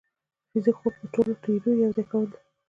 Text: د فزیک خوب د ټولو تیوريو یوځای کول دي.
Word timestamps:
د 0.03 0.03
فزیک 0.51 0.75
خوب 0.79 0.93
د 1.01 1.03
ټولو 1.13 1.31
تیوريو 1.43 1.81
یوځای 1.83 2.05
کول 2.11 2.25
دي. 2.31 2.37